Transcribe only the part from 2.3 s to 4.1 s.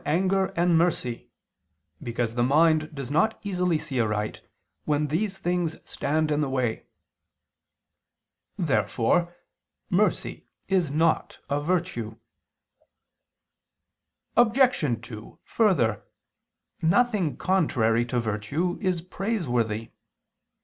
the mind does not easily see